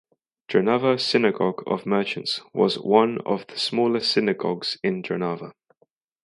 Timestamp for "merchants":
1.85-2.41